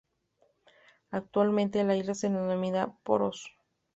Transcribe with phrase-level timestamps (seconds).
[1.11, 3.51] Actualmente la isla se denomina Poros.